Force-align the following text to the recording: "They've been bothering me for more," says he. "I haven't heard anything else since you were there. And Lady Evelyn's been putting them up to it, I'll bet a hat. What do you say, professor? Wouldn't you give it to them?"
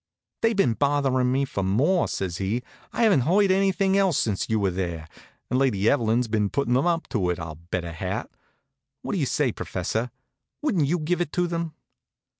"They've 0.41 0.55
been 0.55 0.73
bothering 0.73 1.31
me 1.31 1.45
for 1.45 1.61
more," 1.63 2.07
says 2.07 2.37
he. 2.37 2.63
"I 2.91 3.03
haven't 3.03 3.19
heard 3.21 3.51
anything 3.51 3.95
else 3.95 4.17
since 4.17 4.49
you 4.49 4.59
were 4.59 4.71
there. 4.71 5.07
And 5.47 5.59
Lady 5.59 5.87
Evelyn's 5.87 6.27
been 6.27 6.49
putting 6.49 6.73
them 6.73 6.87
up 6.87 7.07
to 7.09 7.29
it, 7.29 7.37
I'll 7.39 7.59
bet 7.69 7.85
a 7.85 7.91
hat. 7.91 8.27
What 9.03 9.11
do 9.13 9.19
you 9.19 9.27
say, 9.27 9.51
professor? 9.51 10.09
Wouldn't 10.59 10.87
you 10.87 10.97
give 10.97 11.21
it 11.21 11.31
to 11.33 11.45
them?" 11.45 11.75